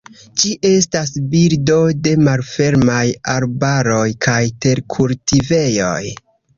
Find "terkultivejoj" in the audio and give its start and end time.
4.67-5.99